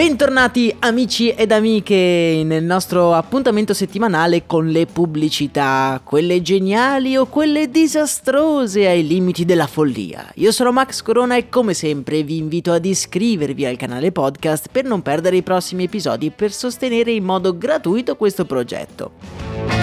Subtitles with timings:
[0.00, 7.70] Bentornati amici ed amiche nel nostro appuntamento settimanale con le pubblicità, quelle geniali o quelle
[7.70, 10.26] disastrose ai limiti della follia.
[10.36, 14.84] Io sono Max Corona e come sempre vi invito ad iscrivervi al canale podcast per
[14.84, 19.79] non perdere i prossimi episodi e per sostenere in modo gratuito questo progetto.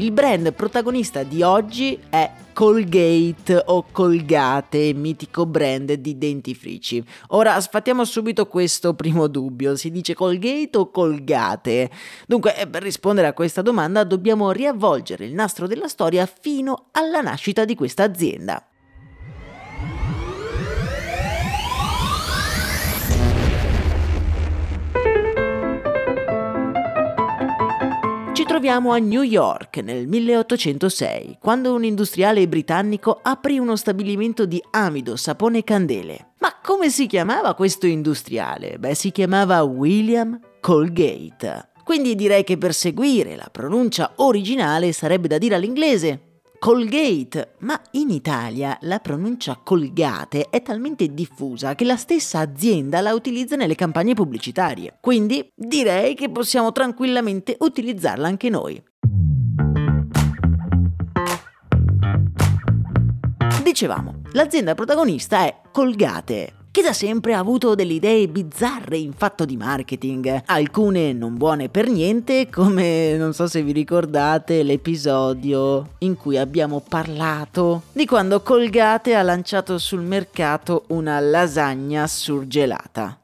[0.00, 7.04] Il brand protagonista di oggi è Colgate o Colgate, mitico brand di dentifrici.
[7.28, 11.90] Ora sfattiamo subito questo primo dubbio, si dice Colgate o Colgate?
[12.26, 17.20] Dunque, eh, per rispondere a questa domanda dobbiamo riavvolgere il nastro della storia fino alla
[17.20, 18.69] nascita di questa azienda.
[28.50, 35.14] Troviamo a New York nel 1806, quando un industriale britannico aprì uno stabilimento di amido,
[35.14, 36.32] sapone e candele.
[36.40, 38.76] Ma come si chiamava questo industriale?
[38.76, 41.68] Beh, si chiamava William Colgate.
[41.84, 46.29] Quindi direi che per seguire la pronuncia originale sarebbe da dire all'inglese
[46.60, 53.14] Colgate, ma in Italia la pronuncia Colgate è talmente diffusa che la stessa azienda la
[53.14, 54.98] utilizza nelle campagne pubblicitarie.
[55.00, 58.78] Quindi direi che possiamo tranquillamente utilizzarla anche noi.
[63.64, 69.44] Dicevamo, l'azienda protagonista è Colgate, che da sempre ha avuto delle idee bizzarre in fatto
[69.44, 76.16] di marketing, alcune non buone per niente, come non so se vi ricordate l'episodio in
[76.16, 83.18] cui abbiamo parlato di quando Colgate ha lanciato sul mercato una lasagna surgelata.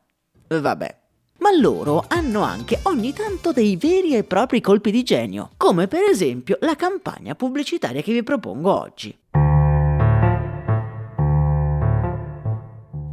[0.48, 0.98] Vabbè.
[1.38, 6.02] Ma loro hanno anche ogni tanto dei veri e propri colpi di genio, come per
[6.02, 9.16] esempio la campagna pubblicitaria che vi propongo oggi.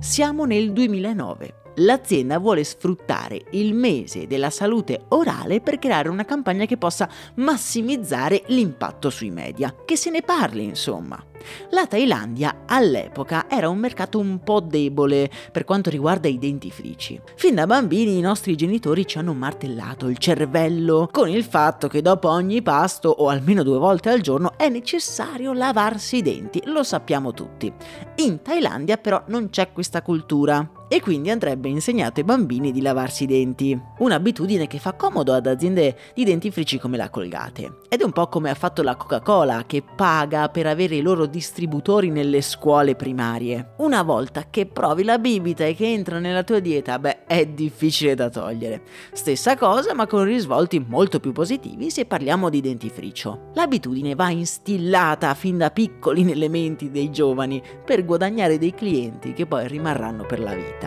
[0.03, 1.62] Siamo nel 2009.
[1.77, 8.43] L'azienda vuole sfruttare il mese della salute orale per creare una campagna che possa massimizzare
[8.47, 11.21] l'impatto sui media, che se ne parli insomma.
[11.71, 17.19] La Thailandia all'epoca era un mercato un po' debole per quanto riguarda i dentifrici.
[17.35, 22.01] Fin da bambini i nostri genitori ci hanno martellato il cervello con il fatto che
[22.01, 26.83] dopo ogni pasto o almeno due volte al giorno è necessario lavarsi i denti, lo
[26.83, 27.71] sappiamo tutti.
[28.17, 33.23] In Thailandia però non c'è questa cultura e quindi andrebbe insegnato ai bambini di lavarsi
[33.23, 33.75] i denti.
[33.97, 37.79] Un'abitudine che fa comodo ad aziende di dentifrici come la Colgate.
[37.89, 41.25] Ed è un po' come ha fatto la Coca-Cola che paga per avere i loro
[41.25, 43.73] distributori nelle scuole primarie.
[43.77, 48.13] Una volta che provi la bibita e che entra nella tua dieta, beh, è difficile
[48.13, 48.83] da togliere.
[49.13, 53.49] Stessa cosa, ma con risvolti molto più positivi se parliamo di dentifricio.
[53.55, 59.47] L'abitudine va instillata fin da piccoli nelle menti dei giovani per guadagnare dei clienti che
[59.47, 60.81] poi rimarranno per la vita.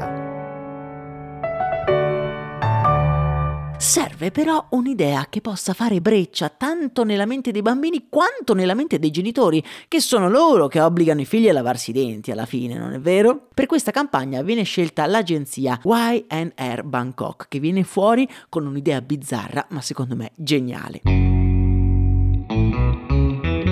[3.79, 8.99] Serve però un'idea che possa fare breccia tanto nella mente dei bambini quanto nella mente
[8.99, 12.79] dei genitori, che sono loro che obbligano i figli a lavarsi i denti alla fine,
[12.79, 13.49] non è vero?
[13.53, 19.81] Per questa campagna viene scelta l'agenzia YR Bangkok, che viene fuori con un'idea bizzarra, ma
[19.81, 21.26] secondo me geniale.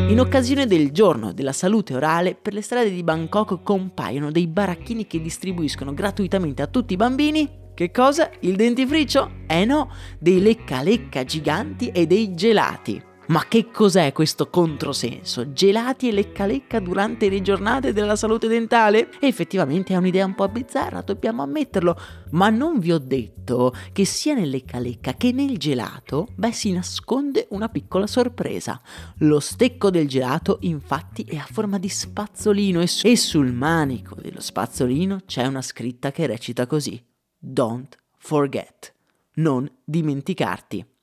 [0.09, 5.07] In occasione del giorno della salute orale, per le strade di Bangkok compaiono dei baracchini
[5.07, 8.31] che distribuiscono gratuitamente a tutti i bambini che cosa?
[8.41, 9.43] Il dentifricio?
[9.49, 9.91] Eh no,
[10.21, 13.03] dei lecca lecca giganti e dei gelati.
[13.27, 15.53] Ma che cos'è questo controsenso?
[15.55, 19.09] Gelati e lecca lecca durante le giornate della salute dentale?
[19.21, 21.99] effettivamente è un'idea un po' bizzarra, dobbiamo ammetterlo,
[22.33, 26.73] ma non vi ho detto che sia nel lecca lecca che nel gelato, beh, si
[26.73, 28.79] nasconde una piccola sorpresa.
[29.19, 34.17] Lo stecco del gelato infatti è a forma di spazzolino e, su- e sul manico
[34.21, 37.03] dello spazzolino c'è una scritta che recita così:
[37.39, 38.93] Don't forget.
[39.37, 40.94] Non dimenticarti.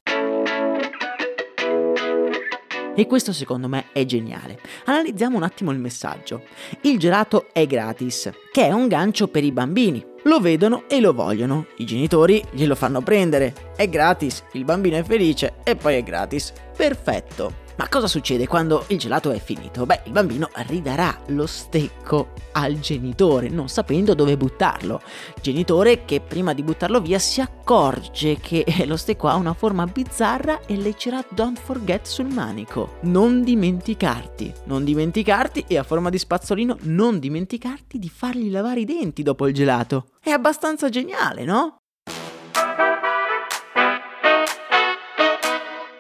[3.02, 4.60] E questo secondo me è geniale.
[4.86, 6.44] Analizziamo un attimo il messaggio.
[6.82, 10.06] Il gelato è gratis, che è un gancio per i bambini.
[10.26, 11.66] Lo vedono e lo vogliono.
[11.78, 13.72] I genitori glielo fanno prendere.
[13.76, 16.54] È gratis, il bambino è felice e poi è gratis.
[16.78, 17.61] Perfetto.
[17.78, 19.86] Ma cosa succede quando il gelato è finito?
[19.86, 25.02] Beh, il bambino ridarà lo stecco al genitore, non sapendo dove buttarlo.
[25.42, 30.62] Genitore che prima di buttarlo via si accorge che lo stecco ha una forma bizzarra
[30.66, 32.98] e leggerà Don't forget sul manico.
[33.02, 38.86] Non dimenticarti, non dimenticarti e a forma di spazzolino non dimenticarti di fargli lavare i
[38.86, 40.08] denti dopo il gelato.
[40.22, 41.81] È abbastanza geniale, no?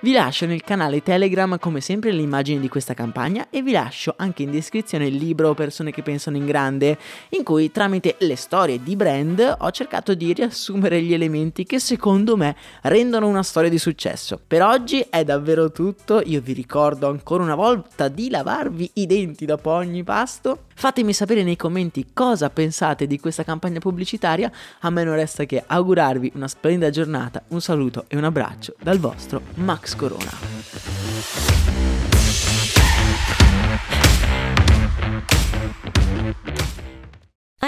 [0.04, 4.16] Vi lascio nel canale Telegram come sempre le immagini di questa campagna e vi lascio
[4.18, 6.98] anche in descrizione il libro Persone che pensano in grande,
[7.30, 12.36] in cui tramite le storie di brand ho cercato di riassumere gli elementi che secondo
[12.36, 14.42] me rendono una storia di successo.
[14.46, 19.46] Per oggi è davvero tutto, io vi ricordo ancora una volta di lavarvi i denti
[19.46, 20.64] dopo ogni pasto.
[20.82, 25.64] Fatemi sapere nei commenti cosa pensate di questa campagna pubblicitaria, a me non resta che
[25.64, 30.32] augurarvi una splendida giornata, un saluto e un abbraccio dal vostro Max Corona.